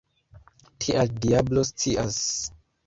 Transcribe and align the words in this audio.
Tial 0.85 1.13
diablo 1.27 1.69
scias! 1.73 2.21